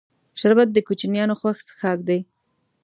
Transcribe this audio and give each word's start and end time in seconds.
شربت 0.39 0.67
د 0.73 0.77
کوشنیانو 0.87 1.33
خوښ 1.39 1.57
څښاک 1.67 1.99
دی 2.07 2.19